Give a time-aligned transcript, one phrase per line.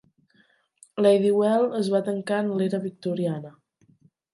[1.07, 3.59] Ladywell es va tancar en l'era victoriana.